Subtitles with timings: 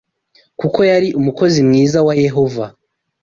[0.59, 2.65] kuko yari umukozi mwiza wa Yehova